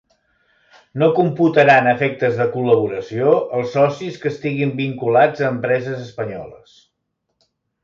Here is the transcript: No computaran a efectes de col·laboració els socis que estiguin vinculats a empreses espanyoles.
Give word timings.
No 1.01 1.09
computaran 1.19 1.89
a 1.89 1.93
efectes 1.97 2.39
de 2.39 2.47
col·laboració 2.55 3.35
els 3.59 3.71
socis 3.77 4.19
que 4.25 4.29
estiguin 4.33 4.75
vinculats 4.83 5.45
a 5.45 5.53
empreses 5.59 6.03
espanyoles. 6.09 6.77